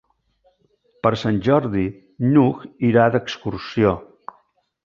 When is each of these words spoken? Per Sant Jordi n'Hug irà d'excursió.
Per 1.07 1.11
Sant 1.23 1.37
Jordi 1.49 1.85
n'Hug 2.31 2.65
irà 2.91 3.07
d'excursió. 3.17 3.93